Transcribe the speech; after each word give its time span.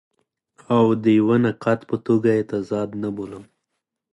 او 0.75 0.85
د 1.03 1.05
یوه 1.19 1.37
نقاد 1.45 1.79
په 1.89 1.95
توګه 2.05 2.29
یې 2.37 2.43
تضاد 2.51 2.89
نه 3.03 3.09
بولم. 3.15 3.43